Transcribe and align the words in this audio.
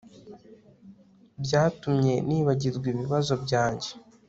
Byatumye 1.43 2.13
nibagirwa 2.27 2.87
ibibazo 2.93 3.33
byanjye 3.43 3.89